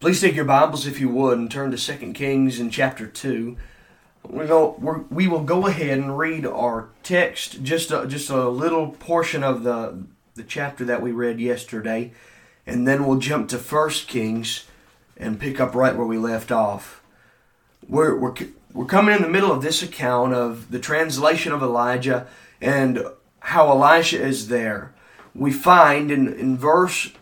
Please 0.00 0.22
take 0.22 0.34
your 0.34 0.46
Bibles, 0.46 0.86
if 0.86 0.98
you 0.98 1.10
would, 1.10 1.36
and 1.36 1.50
turn 1.50 1.70
to 1.72 1.76
2 1.76 2.14
Kings 2.14 2.58
in 2.58 2.70
chapter 2.70 3.06
2. 3.06 3.54
We, 4.26 4.46
go, 4.46 4.74
we're, 4.78 5.00
we 5.10 5.28
will 5.28 5.44
go 5.44 5.66
ahead 5.66 5.98
and 5.98 6.16
read 6.16 6.46
our 6.46 6.88
text, 7.02 7.62
just 7.62 7.90
a, 7.90 8.06
just 8.06 8.30
a 8.30 8.48
little 8.48 8.92
portion 8.92 9.44
of 9.44 9.62
the, 9.62 10.02
the 10.36 10.42
chapter 10.42 10.86
that 10.86 11.02
we 11.02 11.12
read 11.12 11.38
yesterday, 11.38 12.12
and 12.66 12.88
then 12.88 13.04
we'll 13.04 13.18
jump 13.18 13.50
to 13.50 13.58
1 13.58 13.90
Kings 14.06 14.64
and 15.18 15.38
pick 15.38 15.60
up 15.60 15.74
right 15.74 15.94
where 15.94 16.06
we 16.06 16.16
left 16.16 16.50
off. 16.50 17.02
We're, 17.86 18.16
we're, 18.16 18.34
we're 18.72 18.86
coming 18.86 19.14
in 19.14 19.20
the 19.20 19.28
middle 19.28 19.52
of 19.52 19.60
this 19.60 19.82
account 19.82 20.32
of 20.32 20.70
the 20.70 20.78
translation 20.78 21.52
of 21.52 21.62
Elijah 21.62 22.26
and 22.58 23.04
how 23.40 23.68
Elisha 23.68 24.18
is 24.18 24.48
there. 24.48 24.94
We 25.34 25.52
find 25.52 26.10
in, 26.10 26.32
in 26.32 26.56
verse 26.56 27.12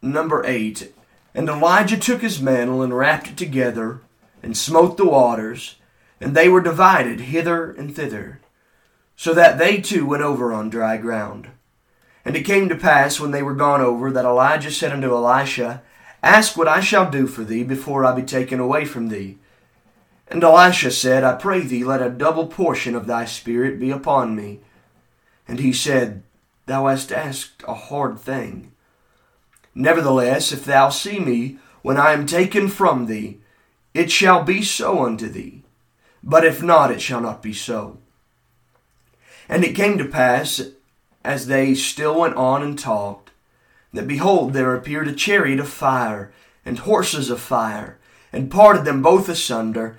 number 0.00 0.42
8 0.46 0.94
and 1.36 1.50
Elijah 1.50 1.98
took 1.98 2.22
his 2.22 2.40
mantle 2.40 2.82
and 2.82 2.96
wrapped 2.96 3.28
it 3.28 3.36
together, 3.36 4.00
and 4.42 4.56
smote 4.56 4.96
the 4.96 5.04
waters, 5.04 5.76
and 6.18 6.34
they 6.34 6.48
were 6.48 6.62
divided 6.62 7.20
hither 7.20 7.72
and 7.72 7.94
thither, 7.94 8.40
so 9.16 9.34
that 9.34 9.58
they 9.58 9.78
two 9.78 10.06
went 10.06 10.22
over 10.22 10.50
on 10.50 10.70
dry 10.70 10.96
ground. 10.96 11.48
And 12.24 12.34
it 12.36 12.46
came 12.46 12.70
to 12.70 12.74
pass, 12.74 13.20
when 13.20 13.32
they 13.32 13.42
were 13.42 13.54
gone 13.54 13.82
over, 13.82 14.10
that 14.10 14.24
Elijah 14.24 14.70
said 14.70 14.92
unto 14.92 15.14
Elisha, 15.14 15.82
Ask 16.22 16.56
what 16.56 16.68
I 16.68 16.80
shall 16.80 17.10
do 17.10 17.26
for 17.26 17.44
thee 17.44 17.62
before 17.62 18.06
I 18.06 18.14
be 18.16 18.22
taken 18.22 18.58
away 18.58 18.86
from 18.86 19.08
thee. 19.08 19.36
And 20.28 20.42
Elisha 20.42 20.90
said, 20.90 21.22
I 21.22 21.34
pray 21.34 21.60
thee, 21.60 21.84
let 21.84 22.00
a 22.00 22.08
double 22.08 22.46
portion 22.46 22.94
of 22.94 23.06
thy 23.06 23.26
spirit 23.26 23.78
be 23.78 23.90
upon 23.90 24.34
me. 24.34 24.60
And 25.46 25.60
he 25.60 25.72
said, 25.74 26.22
Thou 26.64 26.86
hast 26.86 27.12
asked 27.12 27.62
a 27.68 27.74
hard 27.74 28.18
thing. 28.18 28.72
Nevertheless, 29.78 30.52
if 30.52 30.64
thou 30.64 30.88
see 30.88 31.20
me 31.20 31.58
when 31.82 31.98
I 31.98 32.12
am 32.12 32.24
taken 32.24 32.68
from 32.68 33.04
thee, 33.04 33.40
it 33.92 34.10
shall 34.10 34.42
be 34.42 34.62
so 34.62 35.04
unto 35.04 35.28
thee. 35.28 35.62
But 36.24 36.46
if 36.46 36.62
not, 36.62 36.90
it 36.90 37.02
shall 37.02 37.20
not 37.20 37.42
be 37.42 37.52
so. 37.52 37.98
And 39.50 39.62
it 39.62 39.76
came 39.76 39.98
to 39.98 40.06
pass, 40.06 40.62
as 41.22 41.46
they 41.46 41.74
still 41.74 42.20
went 42.20 42.36
on 42.36 42.62
and 42.62 42.78
talked, 42.78 43.32
that 43.92 44.08
behold, 44.08 44.54
there 44.54 44.74
appeared 44.74 45.08
a 45.08 45.12
chariot 45.12 45.60
of 45.60 45.68
fire, 45.68 46.32
and 46.64 46.78
horses 46.78 47.28
of 47.28 47.38
fire, 47.38 47.98
and 48.32 48.50
parted 48.50 48.86
them 48.86 49.02
both 49.02 49.28
asunder, 49.28 49.98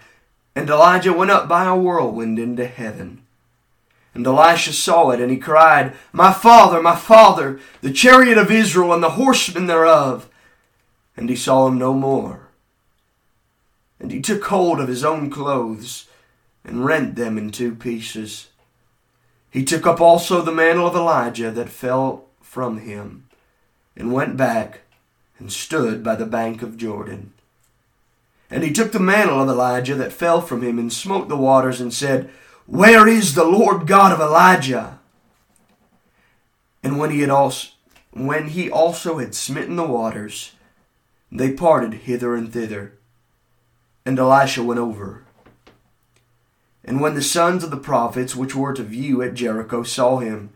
and 0.55 0.67
Elijah 0.71 1.13
went 1.13 1.29
up 1.29 1.47
by 1.47 1.65
a 1.65 1.75
whirlwind 1.75 2.39
into 2.39 2.65
heaven. 2.65 3.21
And 4.17 4.25
Elisha 4.25 4.73
saw 4.73 5.11
it, 5.11 5.21
and 5.21 5.29
he 5.29 5.37
cried, 5.37 5.93
My 6.11 6.33
father, 6.33 6.81
my 6.81 6.95
father, 6.95 7.59
the 7.81 7.93
chariot 7.93 8.35
of 8.35 8.49
Israel 8.49 8.91
and 8.91 9.03
the 9.03 9.11
horsemen 9.11 9.67
thereof. 9.67 10.27
And 11.15 11.29
he 11.29 11.35
saw 11.35 11.67
him 11.67 11.77
no 11.77 11.93
more. 11.93 12.47
And 13.99 14.11
he 14.11 14.19
took 14.19 14.43
hold 14.45 14.79
of 14.79 14.87
his 14.87 15.03
own 15.03 15.29
clothes, 15.29 16.07
and 16.65 16.83
rent 16.83 17.15
them 17.15 17.37
in 17.37 17.51
two 17.51 17.75
pieces. 17.75 18.47
He 19.51 19.63
took 19.63 19.85
up 19.85 20.01
also 20.01 20.41
the 20.41 20.51
mantle 20.51 20.87
of 20.87 20.95
Elijah 20.95 21.51
that 21.51 21.69
fell 21.69 22.25
from 22.41 22.79
him, 22.79 23.27
and 23.95 24.11
went 24.11 24.35
back, 24.35 24.81
and 25.37 25.53
stood 25.53 26.03
by 26.03 26.15
the 26.15 26.25
bank 26.25 26.63
of 26.63 26.75
Jordan. 26.75 27.33
And 28.49 28.63
he 28.63 28.73
took 28.73 28.93
the 28.93 28.99
mantle 28.99 29.43
of 29.43 29.47
Elijah 29.47 29.93
that 29.93 30.11
fell 30.11 30.41
from 30.41 30.63
him, 30.63 30.79
and 30.79 30.91
smote 30.91 31.29
the 31.29 31.37
waters, 31.37 31.79
and 31.79 31.93
said, 31.93 32.31
where 32.67 33.07
is 33.07 33.33
the 33.33 33.45
Lord 33.45 33.87
God 33.87 34.11
of 34.11 34.19
Elijah? 34.19 34.99
And 36.83 36.99
when 36.99 37.09
he 37.09 37.21
had 37.21 37.29
also 37.29 37.69
when 38.11 38.49
he 38.49 38.69
also 38.69 39.19
had 39.19 39.35
smitten 39.35 39.75
the 39.75 39.85
waters, 39.85 40.53
they 41.31 41.51
parted 41.51 41.93
hither 41.93 42.35
and 42.35 42.51
thither, 42.51 42.93
and 44.05 44.17
Elisha 44.17 44.63
went 44.63 44.79
over. 44.79 45.23
And 46.83 46.99
when 46.99 47.15
the 47.15 47.21
sons 47.21 47.63
of 47.63 47.69
the 47.69 47.77
prophets 47.77 48.35
which 48.35 48.55
were 48.55 48.73
to 48.73 48.83
view 48.83 49.21
at 49.21 49.33
Jericho 49.33 49.83
saw 49.83 50.17
him, 50.17 50.51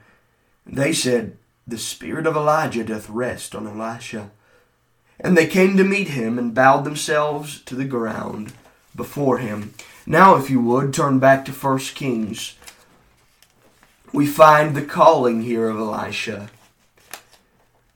they 0.65 0.93
said, 0.93 1.37
The 1.67 1.77
spirit 1.77 2.25
of 2.25 2.35
Elijah 2.35 2.83
doth 2.83 3.09
rest 3.09 3.53
on 3.53 3.67
Elisha. 3.67 4.31
And 5.19 5.37
they 5.37 5.45
came 5.45 5.77
to 5.77 5.83
meet 5.83 6.07
him, 6.07 6.39
and 6.39 6.55
bowed 6.55 6.83
themselves 6.83 7.61
to 7.63 7.75
the 7.75 7.85
ground 7.85 8.53
before 8.95 9.37
him. 9.37 9.73
Now, 10.05 10.35
if 10.35 10.49
you 10.49 10.59
would, 10.61 10.93
turn 10.93 11.19
back 11.19 11.45
to 11.45 11.51
1 11.51 11.77
Kings. 11.79 12.55
We 14.11 14.25
find 14.25 14.75
the 14.75 14.81
calling 14.81 15.43
here 15.43 15.69
of 15.69 15.77
Elisha. 15.77 16.49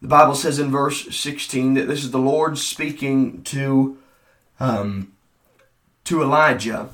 The 0.01 0.07
Bible 0.07 0.35
says 0.35 0.59
in 0.59 0.71
verse 0.71 1.15
16 1.15 1.73
that 1.73 1.87
this 1.87 2.03
is 2.03 2.11
the 2.11 2.19
Lord 2.19 2.57
speaking 2.57 3.41
to, 3.43 3.97
um, 4.59 5.13
to 6.03 6.21
Elijah. 6.21 6.89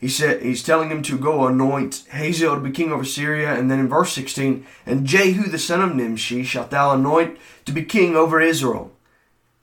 He 0.00 0.08
said 0.08 0.42
he's 0.42 0.62
telling 0.62 0.90
him 0.90 1.02
to 1.02 1.18
go 1.18 1.46
anoint 1.46 2.04
Hazael 2.12 2.54
to 2.54 2.60
be 2.60 2.70
king 2.70 2.92
over 2.92 3.04
Syria, 3.04 3.54
and 3.54 3.70
then 3.70 3.80
in 3.80 3.88
verse 3.88 4.12
16, 4.12 4.66
and 4.84 5.06
Jehu 5.06 5.48
the 5.48 5.58
son 5.58 5.82
of 5.82 5.94
Nimshi 5.94 6.44
shalt 6.44 6.70
thou 6.70 6.92
anoint 6.92 7.38
to 7.66 7.72
be 7.72 7.82
king 7.82 8.16
over 8.16 8.40
Israel, 8.40 8.92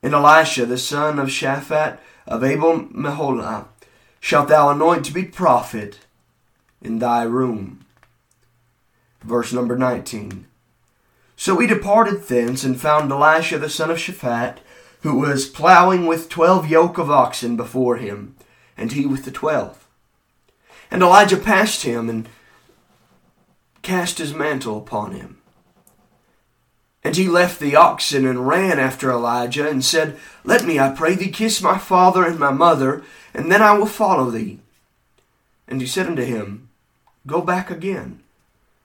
and 0.01 0.13
Elisha 0.13 0.65
the 0.65 0.77
son 0.77 1.19
of 1.19 1.29
Shaphat 1.29 1.97
of 2.25 2.43
Abel 2.43 2.79
Meholah 2.85 3.65
shalt 4.23 4.47
thou 4.47 4.69
anoint 4.69 5.03
to 5.03 5.11
be 5.11 5.25
prophet 5.25 5.99
in 6.81 6.99
thy 6.99 7.23
room. 7.23 7.85
Verse 9.21 9.51
number 9.51 9.77
19. 9.77 10.47
So 11.35 11.57
he 11.57 11.67
departed 11.67 12.23
thence 12.23 12.63
and 12.63 12.79
found 12.79 13.11
Elisha 13.11 13.59
the 13.59 13.67
son 13.67 13.91
of 13.91 13.97
Shaphat, 13.97 14.59
who 15.01 15.19
was 15.19 15.49
plowing 15.49 16.05
with 16.05 16.29
twelve 16.29 16.69
yoke 16.69 16.97
of 16.97 17.11
oxen 17.11 17.57
before 17.57 17.97
him, 17.97 18.37
and 18.77 18.93
he 18.93 19.05
with 19.05 19.25
the 19.25 19.31
twelve. 19.31 19.85
And 20.89 21.03
Elijah 21.03 21.35
passed 21.35 21.83
him 21.83 22.09
and 22.09 22.29
cast 23.81 24.19
his 24.19 24.33
mantle 24.33 24.77
upon 24.77 25.11
him. 25.11 25.41
And 27.03 27.15
he 27.15 27.27
left 27.27 27.59
the 27.59 27.75
oxen 27.75 28.25
and 28.25 28.47
ran 28.47 28.79
after 28.79 29.11
Elijah 29.11 29.67
and 29.67 29.83
said, 29.83 30.17
Let 30.43 30.65
me, 30.65 30.79
I 30.79 30.89
pray 30.89 31.15
thee, 31.15 31.29
kiss 31.29 31.61
my 31.61 31.77
father 31.77 32.25
and 32.25 32.39
my 32.39 32.51
mother, 32.51 33.03
and 33.33 33.51
then 33.51 33.61
I 33.61 33.73
will 33.73 33.85
follow 33.85 34.29
thee. 34.29 34.59
And 35.67 35.81
he 35.81 35.87
said 35.87 36.07
unto 36.07 36.23
him, 36.23 36.69
Go 37.27 37.41
back 37.41 37.69
again, 37.69 38.21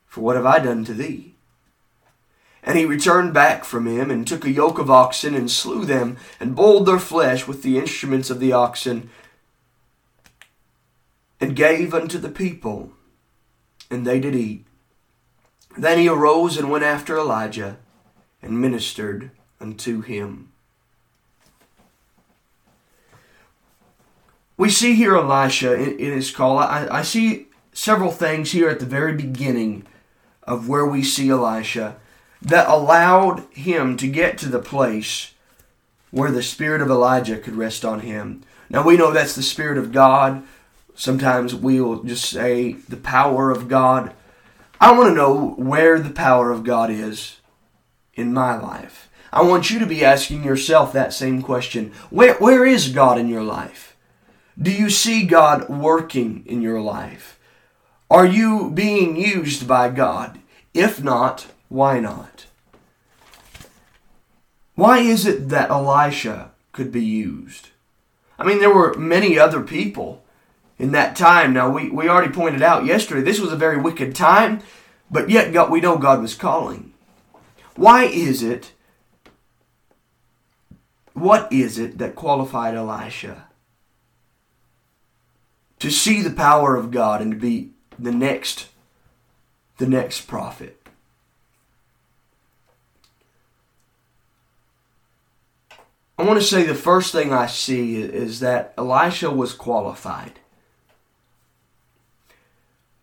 for 0.07 0.21
what 0.23 0.37
have 0.37 0.47
I 0.47 0.59
done 0.59 0.85
to 0.87 0.95
thee? 0.95 1.35
And 2.63 2.77
he 2.77 2.85
returned 2.85 3.33
back 3.33 3.65
from 3.65 3.87
him, 3.87 4.11
and 4.11 4.27
took 4.27 4.45
a 4.45 4.51
yoke 4.51 4.79
of 4.79 4.91
oxen, 4.91 5.35
and 5.35 5.51
slew 5.51 5.85
them, 5.85 6.17
and 6.41 6.57
boiled 6.57 6.87
their 6.87 6.99
flesh 6.99 7.47
with 7.47 7.63
the 7.63 7.79
instruments 7.79 8.31
of 8.31 8.41
the 8.41 8.53
oxen, 8.53 9.11
and 11.41 11.55
gave 11.55 11.95
unto 11.95 12.19
the 12.19 12.29
people, 12.29 12.93
and 13.91 14.05
they 14.05 14.19
did 14.19 14.35
eat. 14.35 14.67
Then 15.77 15.99
he 15.99 16.09
arose 16.09 16.57
and 16.57 16.69
went 16.69 16.85
after 16.85 17.17
Elijah, 17.17 17.79
and 18.43 18.61
ministered 18.61 19.31
unto 19.61 20.01
him. 20.01 20.53
We 24.57 24.71
see 24.71 24.95
here 24.95 25.17
Elisha 25.17 25.75
in, 25.75 25.99
his 25.99 26.31
call. 26.31 26.59
I, 26.59 26.89
I 26.91 27.03
see 27.03 27.47
several 27.73 28.11
things 28.11 28.51
here 28.51 28.69
at 28.69 28.81
the 28.81 28.87
very 28.87 29.13
beginning 29.13 29.87
of 30.43 30.69
where 30.69 30.87
we 30.87 31.05
see 31.05 31.31
Elisha 31.31 31.97
that 32.43 32.69
allowed 32.69 33.47
him 33.53 33.97
to 33.97 34.09
get 34.09 34.39
to 34.39 34.49
the 34.49 34.59
place 34.59 35.33
where 36.11 36.31
the 36.31 36.43
spirit 36.43 36.81
of 36.81 36.91
Elijah 36.91 37.39
could 37.39 37.55
rest 37.55 37.85
on 37.85 38.01
him. 38.01 38.43
Now 38.69 38.85
we 38.85 38.97
know 38.97 39.13
that's 39.13 39.35
the 39.35 39.43
spirit 39.43 39.79
of 39.79 39.93
God. 39.93 40.43
Sometimes 40.95 41.55
we 41.55 41.81
will 41.81 42.03
just 42.03 42.25
say 42.25 42.73
the 42.73 42.97
power 42.97 43.51
of 43.51 43.69
God. 43.69 44.13
I 44.81 44.93
want 44.93 45.11
to 45.11 45.15
know 45.15 45.51
where 45.51 46.01
the 46.01 46.11
power 46.11 46.51
of 46.51 46.65
God 46.65 46.91
is 46.91 47.38
in 48.19 48.33
my 48.33 48.59
life. 48.59 49.09
I 49.33 49.43
want 49.43 49.71
you 49.71 49.79
to 49.79 49.87
be 49.87 50.05
asking 50.05 50.43
yourself 50.43 50.93
that 50.93 51.13
same 51.13 51.43
question. 51.43 51.93
Where, 52.11 52.35
where 52.35 52.65
is 52.65 52.89
God 52.89 53.19
in 53.19 53.29
your 53.29 53.43
life? 53.43 53.97
Do 54.61 54.73
you 54.73 54.91
see 54.91 55.25
God 55.25 55.69
working 55.69 56.43
in 56.47 56.63
your 56.63 56.81
life? 56.81 57.39
Are 58.11 58.27
you 58.27 58.71
being 58.71 59.17
used 59.17 59.69
by 59.69 59.91
God? 59.91 60.41
If 60.75 61.03
not, 61.03 61.47
why 61.69 62.01
not? 62.01 62.47
Why 64.75 64.99
is 64.99 65.27
it 65.27 65.49
that 65.51 65.71
Elisha 65.71 66.53
could 66.73 66.91
be 66.91 67.05
used? 67.05 67.69
I 68.39 68.45
mean, 68.45 68.61
there 68.61 68.75
were 68.75 68.95
many 68.95 69.39
other 69.39 69.61
people 69.61 70.25
in 70.79 70.93
that 70.93 71.17
time. 71.17 71.53
Now, 71.53 71.69
we, 71.69 71.91
we 71.91 72.09
already 72.09 72.33
pointed 72.33 72.63
out 72.63 72.87
yesterday, 72.87 73.21
this 73.21 73.41
was 73.41 73.53
a 73.53 73.57
very 73.57 73.77
wicked 73.77 74.15
time, 74.15 74.61
but 75.11 75.29
yet 75.29 75.53
God, 75.53 75.71
we 75.71 75.81
know 75.81 75.99
God 75.99 76.23
was 76.23 76.35
calling. 76.35 76.88
Why 77.79 78.07
is 78.07 78.43
it, 78.43 78.73
what 81.13 81.53
is 81.53 81.79
it 81.79 81.99
that 81.99 82.17
qualified 82.17 82.75
Elisha 82.75 83.47
to 85.79 85.89
see 85.89 86.21
the 86.21 86.31
power 86.31 86.75
of 86.75 86.91
God 86.91 87.23
and 87.23 87.31
to 87.31 87.39
be 87.39 87.71
the 87.97 88.11
next, 88.11 88.67
the 89.77 89.87
next 89.87 90.23
prophet? 90.23 90.89
I 96.19 96.25
want 96.25 96.41
to 96.41 96.45
say 96.45 96.65
the 96.65 96.75
first 96.75 97.13
thing 97.13 97.33
I 97.33 97.47
see 97.47 98.03
is 98.03 98.41
that 98.41 98.75
Elisha 98.77 99.31
was 99.31 99.53
qualified. 99.53 100.41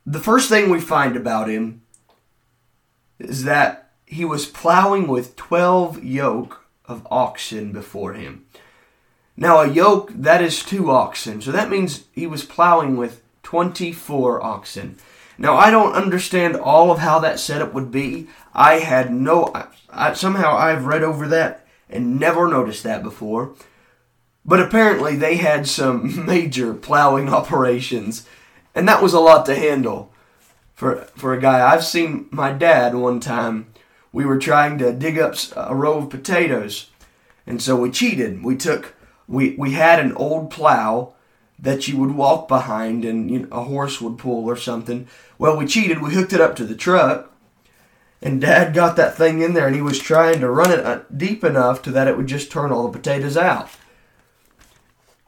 The 0.05 0.19
first 0.19 0.49
thing 0.49 0.69
we 0.69 0.81
find 0.81 1.15
about 1.15 1.47
him 1.47 1.83
is 3.19 3.45
that 3.45 3.84
he 4.05 4.25
was 4.25 4.45
plowing 4.45 5.07
with 5.07 5.35
12 5.35 6.03
yoke 6.03 6.65
of 6.85 7.05
oxen 7.09 7.71
before 7.71 8.13
him. 8.13 8.45
Now, 9.37 9.61
a 9.61 9.67
yoke, 9.67 10.11
that 10.13 10.41
is 10.41 10.63
two 10.63 10.91
oxen. 10.91 11.41
So 11.41 11.51
that 11.51 11.69
means 11.69 12.05
he 12.13 12.25
was 12.25 12.45
plowing 12.45 12.95
with 12.95 13.21
24 13.43 14.43
oxen. 14.43 14.97
Now, 15.37 15.57
I 15.57 15.69
don't 15.69 15.93
understand 15.93 16.55
all 16.55 16.91
of 16.91 16.99
how 16.99 17.19
that 17.19 17.39
setup 17.39 17.73
would 17.73 17.91
be. 17.91 18.27
I 18.53 18.75
had 18.75 19.13
no. 19.13 19.51
I, 19.89 20.13
somehow 20.13 20.55
I've 20.55 20.85
read 20.85 21.03
over 21.03 21.27
that 21.27 21.65
and 21.89 22.19
never 22.19 22.47
noticed 22.47 22.83
that 22.83 23.03
before. 23.03 23.53
But 24.45 24.61
apparently 24.61 25.15
they 25.15 25.37
had 25.37 25.67
some 25.67 26.25
major 26.27 26.73
plowing 26.73 27.29
operations, 27.29 28.25
and 28.73 28.87
that 28.87 29.03
was 29.03 29.13
a 29.13 29.19
lot 29.19 29.45
to 29.47 29.55
handle 29.55 30.13
for 30.73 31.01
for 31.15 31.33
a 31.33 31.41
guy. 31.41 31.69
I've 31.69 31.83
seen 31.83 32.27
my 32.31 32.51
dad 32.53 32.95
one 32.95 33.19
time. 33.19 33.67
We 34.15 34.23
were 34.23 34.39
trying 34.39 34.77
to 34.77 34.93
dig 34.93 35.19
up 35.19 35.35
a 35.57 35.75
row 35.75 35.97
of 35.97 36.09
potatoes, 36.09 36.89
and 37.45 37.61
so 37.61 37.75
we 37.75 37.91
cheated. 37.91 38.45
We 38.45 38.55
took 38.55 38.95
we 39.27 39.57
we 39.57 39.73
had 39.73 39.99
an 39.99 40.13
old 40.13 40.49
plow 40.49 41.15
that 41.59 41.89
you 41.89 41.97
would 41.97 42.15
walk 42.15 42.47
behind, 42.47 43.03
and 43.03 43.29
you 43.29 43.39
know, 43.39 43.47
a 43.51 43.63
horse 43.63 43.99
would 43.99 44.17
pull 44.17 44.45
or 44.45 44.55
something. 44.55 45.09
Well, 45.37 45.57
we 45.57 45.65
cheated. 45.67 46.01
We 46.01 46.13
hooked 46.13 46.31
it 46.31 46.39
up 46.39 46.55
to 46.55 46.63
the 46.63 46.77
truck, 46.77 47.29
and 48.21 48.39
Dad 48.39 48.73
got 48.73 48.95
that 48.95 49.17
thing 49.17 49.41
in 49.41 49.53
there 49.53 49.67
and 49.67 49.75
he 49.75 49.81
was 49.81 49.99
trying 49.99 50.39
to 50.39 50.49
run 50.49 50.71
it 50.71 50.85
uh, 50.85 51.01
deep 51.15 51.43
enough 51.43 51.81
to 51.81 51.91
that 51.91 52.07
it 52.07 52.15
would 52.15 52.27
just 52.27 52.49
turn 52.49 52.71
all 52.71 52.87
the 52.87 52.97
potatoes 52.97 53.35
out. 53.35 53.69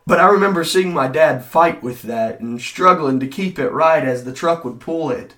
But 0.06 0.22
I 0.22 0.30
remember 0.30 0.64
seeing 0.64 0.94
my 0.94 1.10
dad 1.10 1.44
fight 1.44 1.84
with 1.84 2.04
that 2.04 2.40
and 2.40 2.62
struggling 2.62 3.20
to 3.20 3.28
keep 3.28 3.60
it 3.60 3.74
right 3.74 4.06
as 4.06 4.24
the 4.24 4.32
truck 4.32 4.64
would 4.64 4.80
pull 4.80 5.12
it. 5.12 5.36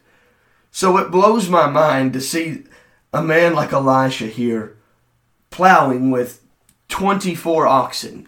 So 0.70 0.98
it 0.98 1.10
blows 1.10 1.50
my 1.50 1.68
mind 1.68 2.14
to 2.14 2.22
see 2.22 2.66
a 3.14 3.22
man 3.22 3.54
like 3.54 3.74
Elisha 3.74 4.28
here 4.28 4.78
plowing 5.50 6.12
with 6.12 6.42
24 6.90 7.68
oxen 7.68 8.28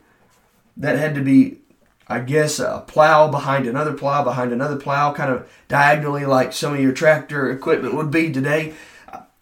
that 0.78 0.98
had 0.98 1.16
to 1.16 1.22
be, 1.22 1.60
I 2.08 2.20
guess, 2.20 2.60
a 2.60 2.84
plow 2.88 3.30
behind 3.30 3.68
another 3.68 3.94
plow 3.94 4.24
behind 4.24 4.52
another 4.52 4.78
plow, 4.78 5.14
kind 5.14 5.32
of 5.32 5.50
diagonally 5.68 6.26
like 6.26 6.54
some 6.54 6.74
of 6.74 6.80
your 6.80 6.94
tractor 6.94 7.52
equipment 7.52 7.96
would 7.96 8.12
be 8.12 8.32
today. 8.32 8.74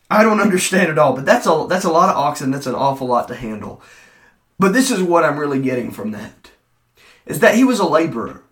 I 0.10 0.24
don't 0.24 0.42
understand 0.42 0.90
it 0.90 0.98
all, 0.98 1.14
but 1.14 1.26
that's 1.26 1.46
a 1.46 1.68
that's 1.70 1.86
a 1.86 1.92
lot 1.92 2.10
of 2.10 2.18
oxen. 2.18 2.52
That's 2.52 2.68
an 2.68 2.76
awful 2.76 3.08
lot 3.08 3.28
to 3.28 3.36
handle. 3.36 3.82
But 4.58 4.74
this 4.74 4.92
is 4.92 5.02
what 5.02 5.24
I'm 5.24 5.38
really 5.38 5.62
getting 5.62 5.92
from 5.92 6.12
that: 6.12 6.52
is 7.26 7.40
that 7.40 7.56
he 7.56 7.64
was 7.64 7.80
a 7.80 7.88
laborer. 7.88 8.44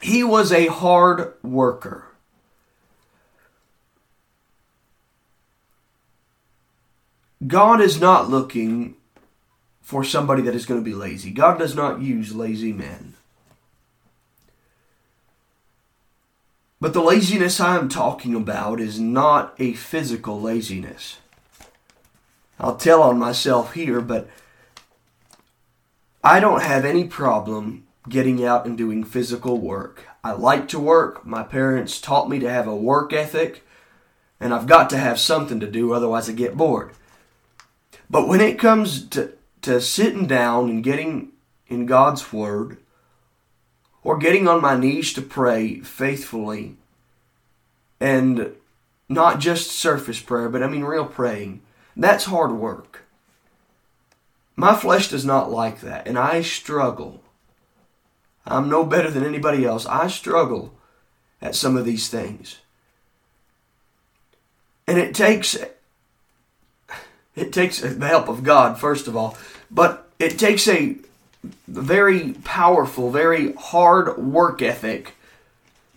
He 0.00 0.24
was 0.24 0.50
a 0.50 0.66
hard 0.66 1.34
worker. 1.42 2.06
God 7.46 7.80
is 7.80 8.00
not 8.00 8.30
looking 8.30 8.96
for 9.80 10.04
somebody 10.04 10.42
that 10.42 10.54
is 10.54 10.66
going 10.66 10.80
to 10.80 10.84
be 10.84 10.94
lazy. 10.94 11.30
God 11.30 11.58
does 11.58 11.74
not 11.74 12.00
use 12.00 12.34
lazy 12.34 12.72
men. 12.72 13.14
But 16.80 16.94
the 16.94 17.02
laziness 17.02 17.60
I'm 17.60 17.88
talking 17.88 18.34
about 18.34 18.80
is 18.80 18.98
not 18.98 19.54
a 19.58 19.72
physical 19.72 20.40
laziness. 20.40 21.18
I'll 22.58 22.76
tell 22.76 23.02
on 23.02 23.18
myself 23.18 23.74
here, 23.74 24.00
but 24.00 24.28
I 26.24 26.40
don't 26.40 26.62
have 26.62 26.84
any 26.84 27.04
problem 27.04 27.86
getting 28.08 28.44
out 28.44 28.66
and 28.66 28.76
doing 28.76 29.04
physical 29.04 29.58
work. 29.58 30.06
I 30.24 30.32
like 30.32 30.68
to 30.68 30.78
work. 30.78 31.24
My 31.24 31.42
parents 31.42 32.00
taught 32.00 32.28
me 32.28 32.38
to 32.38 32.50
have 32.50 32.66
a 32.66 32.74
work 32.74 33.12
ethic, 33.12 33.64
and 34.40 34.54
I've 34.54 34.66
got 34.66 34.90
to 34.90 34.98
have 34.98 35.18
something 35.18 35.60
to 35.60 35.70
do, 35.70 35.92
otherwise, 35.92 36.28
I 36.28 36.32
get 36.32 36.56
bored. 36.56 36.92
But 38.12 38.28
when 38.28 38.42
it 38.42 38.58
comes 38.58 39.08
to, 39.08 39.32
to 39.62 39.80
sitting 39.80 40.26
down 40.26 40.68
and 40.68 40.84
getting 40.84 41.32
in 41.66 41.86
God's 41.86 42.30
Word, 42.30 42.76
or 44.04 44.18
getting 44.18 44.46
on 44.46 44.60
my 44.60 44.76
knees 44.76 45.12
to 45.14 45.22
pray 45.22 45.80
faithfully 45.80 46.76
and 48.00 48.52
not 49.08 49.38
just 49.40 49.70
surface 49.70 50.20
prayer, 50.20 50.48
but 50.48 50.62
I 50.62 50.68
mean 50.68 50.84
real 50.84 51.06
praying. 51.06 51.62
That's 51.96 52.24
hard 52.24 52.52
work. 52.52 53.04
My 54.56 54.74
flesh 54.74 55.08
does 55.08 55.24
not 55.24 55.50
like 55.50 55.80
that, 55.80 56.06
and 56.06 56.18
I 56.18 56.42
struggle. 56.42 57.22
I'm 58.44 58.68
no 58.68 58.84
better 58.84 59.10
than 59.10 59.24
anybody 59.24 59.64
else. 59.64 59.86
I 59.86 60.08
struggle 60.08 60.74
at 61.40 61.54
some 61.54 61.76
of 61.76 61.86
these 61.86 62.08
things. 62.08 62.58
And 64.86 64.98
it 64.98 65.14
takes 65.14 65.56
it 67.34 67.52
takes 67.52 67.80
the 67.80 68.06
help 68.06 68.28
of 68.28 68.42
God 68.42 68.78
first 68.78 69.08
of 69.08 69.16
all, 69.16 69.36
but 69.70 70.08
it 70.18 70.38
takes 70.38 70.68
a 70.68 70.96
very 71.66 72.34
powerful, 72.44 73.10
very 73.10 73.52
hard 73.54 74.18
work 74.18 74.62
ethic 74.62 75.14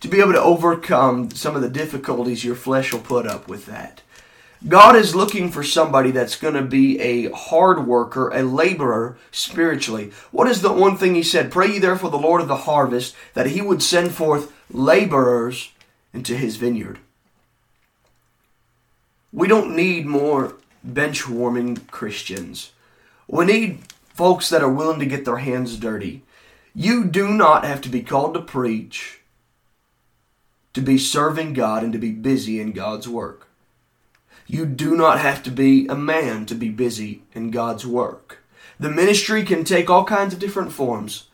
to 0.00 0.08
be 0.08 0.20
able 0.20 0.32
to 0.32 0.42
overcome 0.42 1.30
some 1.30 1.56
of 1.56 1.62
the 1.62 1.68
difficulties 1.68 2.44
your 2.44 2.54
flesh 2.54 2.92
will 2.92 3.00
put 3.00 3.26
up 3.26 3.48
with 3.48 3.66
that. 3.66 4.02
God 4.66 4.96
is 4.96 5.14
looking 5.14 5.50
for 5.50 5.62
somebody 5.62 6.10
that's 6.10 6.36
going 6.36 6.54
to 6.54 6.62
be 6.62 6.98
a 7.00 7.30
hard 7.30 7.86
worker, 7.86 8.30
a 8.30 8.42
laborer 8.42 9.18
spiritually. 9.30 10.12
What 10.30 10.48
is 10.48 10.62
the 10.62 10.72
one 10.72 10.96
thing 10.96 11.14
he 11.14 11.22
said? 11.22 11.52
Pray 11.52 11.72
ye 11.72 11.78
therefore 11.78 12.10
the 12.10 12.16
Lord 12.16 12.40
of 12.40 12.48
the 12.48 12.56
harvest 12.56 13.14
that 13.34 13.48
he 13.48 13.60
would 13.60 13.82
send 13.82 14.12
forth 14.12 14.52
laborers 14.70 15.72
into 16.12 16.36
his 16.36 16.56
vineyard. 16.56 16.98
We 19.32 19.46
don't 19.46 19.76
need 19.76 20.06
more 20.06 20.56
bench 20.86 21.28
warming 21.28 21.76
Christians. 21.90 22.72
We 23.28 23.44
need 23.44 23.80
folks 24.14 24.48
that 24.48 24.62
are 24.62 24.72
willing 24.72 25.00
to 25.00 25.06
get 25.06 25.24
their 25.24 25.38
hands 25.38 25.76
dirty. 25.76 26.22
You 26.74 27.04
do 27.04 27.28
not 27.28 27.64
have 27.64 27.80
to 27.82 27.88
be 27.88 28.02
called 28.02 28.34
to 28.34 28.40
preach, 28.40 29.20
to 30.74 30.80
be 30.80 30.98
serving 30.98 31.54
God, 31.54 31.82
and 31.82 31.92
to 31.92 31.98
be 31.98 32.12
busy 32.12 32.60
in 32.60 32.72
God's 32.72 33.08
work. 33.08 33.48
You 34.46 34.64
do 34.66 34.96
not 34.96 35.18
have 35.18 35.42
to 35.44 35.50
be 35.50 35.86
a 35.88 35.96
man 35.96 36.46
to 36.46 36.54
be 36.54 36.68
busy 36.68 37.22
in 37.34 37.50
God's 37.50 37.86
work. 37.86 38.44
The 38.78 38.90
ministry 38.90 39.42
can 39.42 39.64
take 39.64 39.90
all 39.90 40.04
kinds 40.04 40.34
of 40.34 40.40
different 40.40 40.70
forms, 40.70 41.28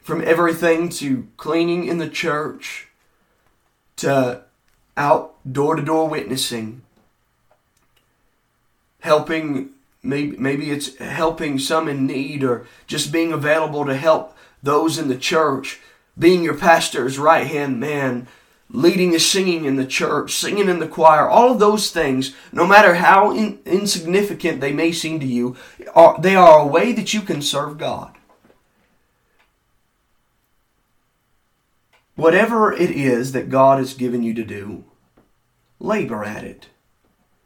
from 0.00 0.22
everything 0.22 0.88
to 0.88 1.26
cleaning 1.36 1.84
in 1.84 1.98
the 1.98 2.08
church 2.08 2.88
to 3.96 4.42
out 4.96 5.34
door 5.50 5.74
to 5.74 5.82
door 5.82 6.08
witnessing, 6.08 6.82
helping 9.06 9.70
maybe 10.02 10.36
maybe 10.36 10.70
it's 10.70 10.96
helping 10.98 11.58
some 11.58 11.88
in 11.88 12.06
need 12.06 12.42
or 12.42 12.66
just 12.86 13.12
being 13.12 13.32
available 13.32 13.86
to 13.86 13.96
help 13.96 14.36
those 14.62 14.98
in 14.98 15.08
the 15.08 15.16
church. 15.16 15.80
Being 16.18 16.42
your 16.42 16.56
pastor's 16.56 17.18
right 17.18 17.46
hand 17.46 17.78
man 17.78 18.26
leading 18.68 19.12
the 19.12 19.20
singing 19.20 19.64
in 19.64 19.76
the 19.76 19.86
church 19.86 20.32
singing 20.32 20.68
in 20.68 20.80
the 20.80 20.88
choir 20.88 21.28
all 21.28 21.52
of 21.52 21.60
those 21.60 21.92
things 21.92 22.34
no 22.50 22.66
matter 22.66 22.94
how 22.94 23.30
in, 23.30 23.60
insignificant 23.64 24.60
they 24.60 24.72
may 24.72 24.90
seem 24.90 25.20
to 25.20 25.26
you 25.26 25.56
are, 25.94 26.18
they 26.20 26.34
are 26.34 26.58
a 26.58 26.66
way 26.66 26.92
that 26.92 27.14
you 27.14 27.20
can 27.20 27.40
serve 27.40 27.78
god. 27.78 28.12
Whatever 32.16 32.72
it 32.72 32.90
is 32.90 33.32
that 33.32 33.50
god 33.50 33.78
has 33.78 33.94
given 33.94 34.24
you 34.24 34.34
to 34.34 34.44
do 34.44 34.84
labor 35.78 36.24
at 36.24 36.42
it 36.42 36.66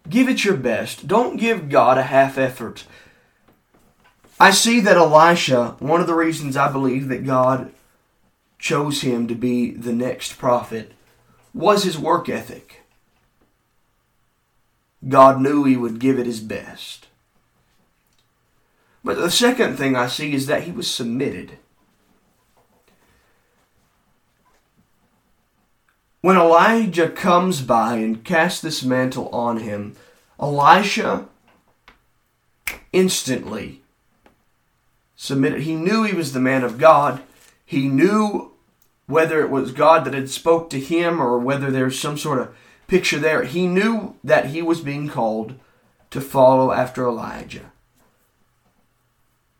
Give 0.09 0.29
it 0.29 0.45
your 0.45 0.57
best. 0.57 1.07
Don't 1.07 1.37
give 1.37 1.69
God 1.69 1.99
a 1.99 2.03
half 2.03 2.39
effort. 2.39 2.85
I 4.39 4.51
see 4.51 4.81
that 4.81 4.97
Elisha, 4.97 5.77
one 5.81 6.01
of 6.01 6.07
the 6.07 6.15
reasons 6.15 6.57
I 6.57 6.73
believe 6.73 7.09
that 7.09 7.27
God 7.27 7.73
chose 8.59 9.03
him 9.03 9.29
to 9.29 9.35
be 9.35 9.71
the 9.71 9.93
next 9.93 10.39
prophet, 10.39 10.93
was 11.53 11.85
his 11.85 11.99
work 11.99 12.29
ethic. 12.29 12.83
God 15.07 15.41
knew 15.41 15.65
he 15.65 15.77
would 15.77 15.99
give 15.99 16.19
it 16.19 16.27
his 16.27 16.41
best. 16.41 17.09
But 19.03 19.17
the 19.17 19.31
second 19.31 19.77
thing 19.77 19.97
I 19.97 20.09
see 20.09 20.35
is 20.35 20.47
that 20.47 20.65
he 20.65 20.73
was 20.73 20.91
submitted. 20.91 21.59
When 26.21 26.37
Elijah 26.37 27.09
comes 27.09 27.63
by 27.63 27.97
and 27.97 28.25
casts 28.25 28.61
this 28.61 28.85
mantle 28.85 29.29
on 29.31 29.59
him, 29.59 29.97
Elisha 30.39 31.29
instantly 32.93 33.83
submitted. 35.17 35.63
He 35.63 35.75
knew 35.75 36.03
he 36.03 36.15
was 36.15 36.33
the 36.33 36.41
man 36.41 36.63
of 36.63 36.79
God. 36.79 37.23
He 37.65 37.89
knew 37.89 38.53
whether 39.07 39.41
it 39.41 39.51
was 39.51 39.73
God 39.73 40.05
that 40.05 40.15
had 40.15 40.31
spoke 40.31 40.71
to 40.71 40.81
him 40.81 41.21
or 41.21 41.39
whether 41.39 41.71
there's 41.71 41.99
some 41.99 42.19
sort 42.19 42.39
of 42.39 42.55
picture 42.87 43.19
there. 43.19 43.45
He 43.45 43.67
knew 43.67 44.17
that 44.23 44.47
he 44.47 44.63
was 44.63 44.81
being 44.81 45.09
called 45.09 45.55
to 46.11 46.21
follow 46.21 46.73
after 46.73 47.07
Elijah. 47.07 47.73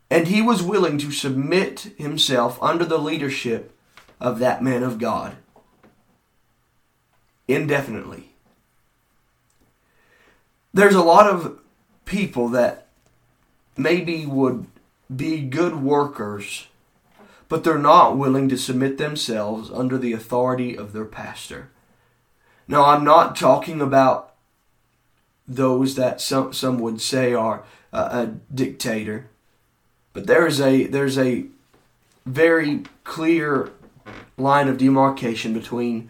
And 0.09 0.27
he 0.27 0.41
was 0.41 0.61
willing 0.61 0.97
to 0.99 1.11
submit 1.11 1.93
himself 1.97 2.61
under 2.61 2.83
the 2.83 2.97
leadership 2.97 3.75
of 4.19 4.39
that 4.39 4.61
man 4.61 4.83
of 4.83 4.99
God 4.99 5.37
indefinitely. 7.53 8.33
There's 10.73 10.95
a 10.95 11.03
lot 11.03 11.27
of 11.27 11.59
people 12.05 12.49
that 12.49 12.87
maybe 13.77 14.25
would 14.25 14.67
be 15.13 15.41
good 15.41 15.81
workers, 15.81 16.67
but 17.49 17.63
they're 17.63 17.77
not 17.77 18.17
willing 18.17 18.47
to 18.49 18.57
submit 18.57 18.97
themselves 18.97 19.69
under 19.71 19.97
the 19.97 20.13
authority 20.13 20.77
of 20.77 20.93
their 20.93 21.05
pastor. 21.05 21.69
Now, 22.67 22.85
I'm 22.85 23.03
not 23.03 23.35
talking 23.35 23.81
about 23.81 24.33
those 25.47 25.95
that 25.95 26.21
some 26.21 26.53
some 26.53 26.79
would 26.79 27.01
say 27.01 27.33
are 27.33 27.63
a, 27.91 27.99
a 27.99 28.33
dictator, 28.53 29.27
but 30.13 30.27
there's 30.27 30.61
a 30.61 30.85
there's 30.85 31.17
a 31.17 31.45
very 32.25 32.83
clear 33.03 33.71
line 34.37 34.67
of 34.67 34.77
demarcation 34.77 35.53
between 35.53 36.09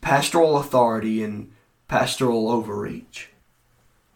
pastoral 0.00 0.56
authority 0.56 1.22
and 1.22 1.52
pastoral 1.88 2.50
overreach. 2.50 3.30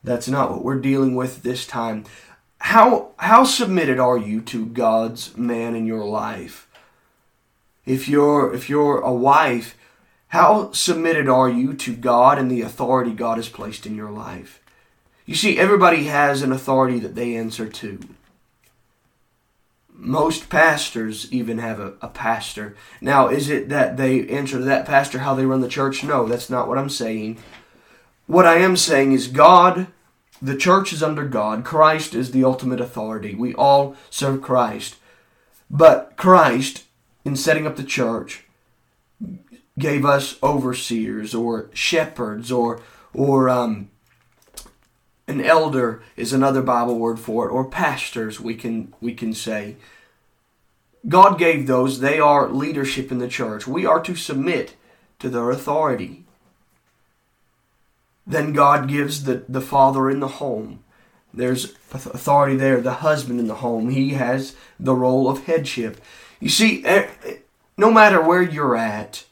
That's 0.02 0.28
not 0.28 0.50
what 0.50 0.64
we're 0.64 0.80
dealing 0.80 1.14
with 1.14 1.42
this 1.42 1.66
time. 1.66 2.04
How 2.58 3.10
how 3.18 3.44
submitted 3.44 3.98
are 3.98 4.18
you 4.18 4.40
to 4.42 4.66
God's 4.66 5.36
man 5.36 5.74
in 5.74 5.86
your 5.86 6.04
life? 6.04 6.68
If 7.86 8.08
you're 8.08 8.52
if 8.54 8.68
you're 8.68 9.00
a 9.00 9.12
wife, 9.12 9.76
how 10.28 10.72
submitted 10.72 11.28
are 11.28 11.48
you 11.48 11.74
to 11.74 11.94
God 11.94 12.38
and 12.38 12.50
the 12.50 12.62
authority 12.62 13.12
God 13.12 13.36
has 13.36 13.48
placed 13.48 13.86
in 13.86 13.94
your 13.94 14.10
life? 14.10 14.60
You 15.26 15.34
see, 15.34 15.58
everybody 15.58 16.04
has 16.04 16.42
an 16.42 16.52
authority 16.52 16.98
that 17.00 17.14
they 17.14 17.36
answer 17.36 17.68
to. 17.68 18.00
Most 20.02 20.48
pastors 20.48 21.30
even 21.30 21.58
have 21.58 21.78
a, 21.78 21.92
a, 22.00 22.08
pastor. 22.08 22.74
Now, 23.02 23.28
is 23.28 23.50
it 23.50 23.68
that 23.68 23.98
they 23.98 24.26
answer 24.28 24.56
to 24.56 24.64
that 24.64 24.86
pastor 24.86 25.18
how 25.18 25.34
they 25.34 25.44
run 25.44 25.60
the 25.60 25.68
church? 25.68 26.02
No, 26.02 26.26
that's 26.26 26.48
not 26.48 26.68
what 26.68 26.78
I'm 26.78 26.88
saying. 26.88 27.38
What 28.26 28.46
I 28.46 28.56
am 28.56 28.78
saying 28.78 29.12
is 29.12 29.28
God, 29.28 29.88
the 30.40 30.56
church 30.56 30.94
is 30.94 31.02
under 31.02 31.26
God. 31.26 31.64
Christ 31.64 32.14
is 32.14 32.30
the 32.30 32.44
ultimate 32.44 32.80
authority. 32.80 33.34
We 33.34 33.54
all 33.54 33.94
serve 34.08 34.40
Christ. 34.40 34.96
But 35.70 36.16
Christ, 36.16 36.84
in 37.24 37.36
setting 37.36 37.66
up 37.66 37.76
the 37.76 37.84
church, 37.84 38.46
gave 39.78 40.06
us 40.06 40.42
overseers 40.42 41.34
or 41.34 41.70
shepherds 41.74 42.50
or 42.50 42.80
or 43.12 43.50
um, 43.50 43.90
an 45.30 45.40
elder 45.40 46.02
is 46.16 46.32
another 46.32 46.62
Bible 46.62 46.98
word 46.98 47.18
for 47.18 47.48
it, 47.48 47.52
or 47.52 47.64
pastors 47.64 48.40
we 48.40 48.54
can 48.54 48.94
we 49.00 49.14
can 49.14 49.32
say. 49.32 49.76
God 51.08 51.38
gave 51.38 51.66
those, 51.66 52.00
they 52.00 52.20
are 52.20 52.48
leadership 52.48 53.10
in 53.10 53.18
the 53.18 53.28
church. 53.28 53.66
We 53.66 53.86
are 53.86 54.02
to 54.02 54.14
submit 54.14 54.76
to 55.18 55.30
their 55.30 55.50
authority. 55.50 56.24
Then 58.26 58.52
God 58.52 58.88
gives 58.88 59.24
the, 59.24 59.44
the 59.48 59.62
father 59.62 60.10
in 60.10 60.20
the 60.20 60.28
home. 60.28 60.84
There's 61.32 61.74
authority 61.92 62.56
there, 62.56 62.80
the 62.80 62.94
husband 62.94 63.40
in 63.40 63.46
the 63.46 63.56
home. 63.56 63.90
He 63.90 64.10
has 64.10 64.56
the 64.78 64.94
role 64.94 65.28
of 65.28 65.44
headship. 65.44 66.00
You 66.38 66.48
see, 66.48 66.84
eh, 66.84 67.08
no 67.76 67.90
matter 67.90 68.20
where 68.20 68.42
you're 68.42 68.76
at, 68.76 69.24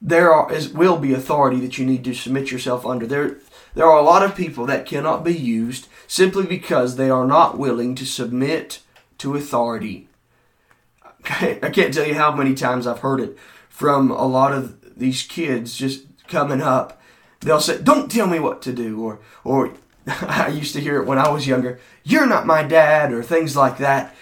there 0.00 0.32
are, 0.32 0.52
is, 0.52 0.72
will 0.72 0.98
be 0.98 1.12
authority 1.12 1.60
that 1.60 1.78
you 1.78 1.84
need 1.86 2.04
to 2.04 2.14
submit 2.14 2.50
yourself 2.50 2.86
under. 2.86 3.06
There, 3.06 3.38
there 3.76 3.84
are 3.84 3.98
a 3.98 4.02
lot 4.02 4.22
of 4.22 4.34
people 4.34 4.64
that 4.66 4.86
cannot 4.86 5.22
be 5.22 5.34
used 5.34 5.86
simply 6.06 6.46
because 6.46 6.96
they 6.96 7.10
are 7.10 7.26
not 7.26 7.58
willing 7.58 7.94
to 7.96 8.06
submit 8.06 8.80
to 9.18 9.36
authority. 9.36 10.08
I 11.28 11.70
can't 11.70 11.92
tell 11.92 12.06
you 12.06 12.14
how 12.14 12.34
many 12.34 12.54
times 12.54 12.86
I've 12.86 13.00
heard 13.00 13.20
it 13.20 13.36
from 13.68 14.10
a 14.10 14.24
lot 14.24 14.52
of 14.52 14.98
these 14.98 15.22
kids 15.22 15.76
just 15.76 16.06
coming 16.26 16.62
up. 16.62 17.02
They'll 17.40 17.60
say, 17.60 17.76
"Don't 17.82 18.10
tell 18.10 18.26
me 18.26 18.38
what 18.38 18.62
to 18.62 18.72
do," 18.72 18.98
or 19.04 19.20
or 19.44 19.74
I 20.06 20.48
used 20.48 20.72
to 20.72 20.80
hear 20.80 20.96
it 20.96 21.06
when 21.06 21.18
I 21.18 21.28
was 21.28 21.46
younger. 21.46 21.78
You're 22.02 22.26
not 22.26 22.46
my 22.46 22.62
dad, 22.62 23.12
or 23.12 23.22
things 23.22 23.56
like 23.56 23.76
that. 23.76 24.16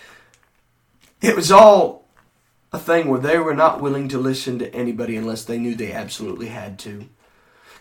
It 1.23 1.37
was 1.37 1.53
all 1.53 2.09
a 2.73 2.79
thing 2.81 3.07
where 3.07 3.21
they 3.21 3.39
were 3.39 3.55
not 3.55 3.81
willing 3.81 4.09
to 4.09 4.19
listen 4.19 4.59
to 4.59 4.75
anybody 4.75 5.17
unless 5.17 5.45
they 5.45 5.59
knew 5.59 5.77
they 5.77 5.93
absolutely 5.93 6.49
had 6.49 6.77
to. 6.81 7.09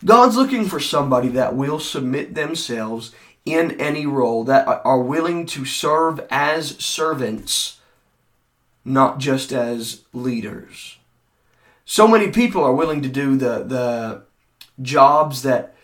God's 0.06 0.36
looking 0.36 0.66
for 0.66 0.80
somebody 0.80 1.30
that 1.30 1.56
will 1.56 1.80
submit 1.80 2.36
themselves 2.36 3.14
in 3.46 3.80
any 3.80 4.06
role, 4.06 4.44
that 4.46 4.68
are 4.68 5.02
willing 5.02 5.46
to 5.48 5.66
serve 5.66 6.26
as 6.30 6.78
servants, 6.78 7.80
not 8.86 9.18
just 9.18 9.52
as 9.52 10.04
leaders. 10.14 10.98
So 11.86 12.08
many 12.08 12.32
people 12.32 12.64
are 12.64 12.74
willing 12.74 13.02
to 13.02 13.10
do 13.10 13.36
the, 13.36 13.64
the 13.64 14.24
jobs 14.82 15.44
that 15.44 15.76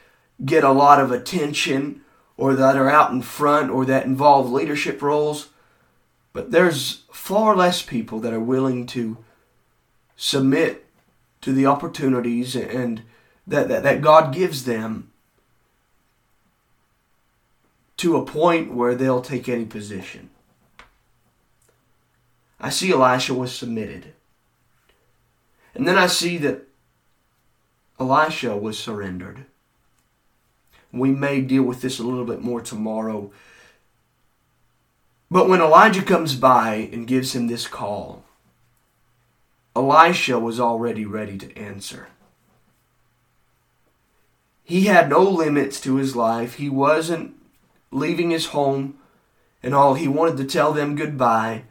get 0.43 0.63
a 0.63 0.71
lot 0.71 0.99
of 0.99 1.11
attention 1.11 2.01
or 2.37 2.55
that 2.55 2.77
are 2.77 2.89
out 2.89 3.11
in 3.11 3.21
front 3.21 3.69
or 3.69 3.85
that 3.85 4.05
involve 4.05 4.49
leadership 4.49 5.01
roles. 5.01 5.49
But 6.31 6.51
there's 6.51 7.03
far 7.11 7.55
less 7.55 7.81
people 7.81 8.19
that 8.21 8.33
are 8.33 8.39
willing 8.39 8.85
to 8.87 9.17
submit 10.15 10.85
to 11.41 11.51
the 11.51 11.65
opportunities 11.65 12.55
and 12.55 13.01
that, 13.49 13.67
that, 13.67 13.83
that 13.83 14.01
God 14.01 14.33
gives 14.33 14.63
them 14.63 15.11
to 17.97 18.15
a 18.15 18.25
point 18.25 18.73
where 18.73 18.95
they'll 18.95 19.21
take 19.21 19.49
any 19.49 19.65
position. 19.65 20.29
I 22.59 22.69
see 22.69 22.91
Elisha 22.91 23.33
was 23.33 23.53
submitted. 23.53 24.13
And 25.73 25.87
then 25.87 25.97
I 25.97 26.07
see 26.07 26.37
that 26.37 26.67
Elisha 27.99 28.55
was 28.55 28.77
surrendered. 28.77 29.45
We 30.91 31.11
may 31.11 31.41
deal 31.41 31.63
with 31.63 31.81
this 31.81 31.99
a 31.99 32.03
little 32.03 32.25
bit 32.25 32.41
more 32.41 32.61
tomorrow. 32.61 33.31
But 35.31 35.49
when 35.49 35.61
Elijah 35.61 36.01
comes 36.03 36.35
by 36.35 36.89
and 36.91 37.07
gives 37.07 37.35
him 37.35 37.47
this 37.47 37.67
call, 37.67 38.23
Elisha 39.75 40.39
was 40.39 40.59
already 40.59 41.05
ready 41.05 41.37
to 41.37 41.57
answer. 41.57 42.07
He 44.69 44.83
had 44.83 45.09
no 45.09 45.23
limits 45.23 45.81
to 45.81 45.95
his 45.95 46.15
life. 46.15 46.53
He 46.53 46.69
wasn't 46.69 47.33
leaving 47.89 48.29
his 48.29 48.45
home 48.53 48.99
and 49.63 49.73
all. 49.73 49.95
He 49.95 50.07
wanted 50.07 50.37
to 50.37 50.43
tell 50.43 50.73
them 50.73 50.95
goodbye. 50.95 51.63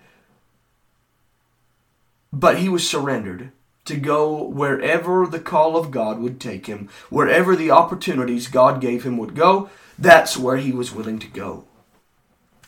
But 2.33 2.59
he 2.59 2.69
was 2.69 2.90
surrendered 2.90 3.52
to 3.85 3.97
go 3.97 4.43
wherever 4.43 5.28
the 5.28 5.38
call 5.38 5.76
of 5.76 5.93
God 5.93 6.19
would 6.19 6.40
take 6.40 6.67
him, 6.67 6.88
wherever 7.09 7.55
the 7.55 7.71
opportunities 7.71 8.49
God 8.49 8.81
gave 8.81 9.05
him 9.05 9.17
would 9.17 9.37
go, 9.37 9.71
that's 9.97 10.37
where 10.37 10.57
he 10.57 10.73
was 10.73 10.93
willing 10.93 11.21
to 11.21 11.28
go. 11.28 11.67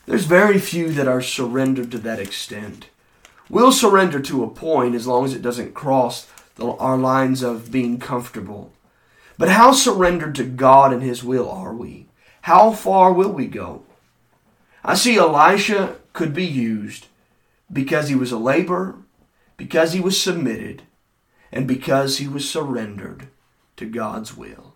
There's 0.05 0.23
very 0.23 0.59
few 0.59 0.93
that 0.93 1.09
are 1.09 1.21
surrendered 1.21 1.91
to 1.91 1.97
that 1.97 2.19
extent. 2.19 2.87
We'll 3.49 3.73
surrender 3.73 4.21
to 4.21 4.45
a 4.45 4.49
point 4.49 4.95
as 4.95 5.05
long 5.05 5.25
as 5.25 5.33
it 5.33 5.41
doesn't 5.41 5.73
cross 5.73 6.25
the, 6.55 6.67
our 6.67 6.95
lines 6.95 7.43
of 7.43 7.69
being 7.69 7.99
comfortable. 7.99 8.71
But 9.41 9.49
how 9.49 9.71
surrendered 9.71 10.35
to 10.35 10.43
God 10.43 10.93
and 10.93 11.01
His 11.01 11.23
will 11.23 11.49
are 11.49 11.73
we? 11.73 12.05
How 12.43 12.73
far 12.73 13.11
will 13.11 13.31
we 13.31 13.47
go? 13.47 13.81
I 14.83 14.93
see 14.93 15.17
Elisha 15.17 15.95
could 16.13 16.31
be 16.31 16.45
used 16.45 17.07
because 17.73 18.07
he 18.07 18.13
was 18.13 18.31
a 18.31 18.37
laborer, 18.37 18.97
because 19.57 19.93
he 19.93 19.99
was 19.99 20.21
submitted, 20.21 20.83
and 21.51 21.67
because 21.67 22.19
he 22.19 22.27
was 22.27 22.47
surrendered 22.47 23.29
to 23.77 23.87
God's 23.87 24.37
will. 24.37 24.75